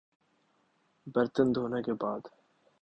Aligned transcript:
برتن 1.07 1.47
دھونے 1.55 1.81
کے 1.83 1.93
بعد 1.93 2.21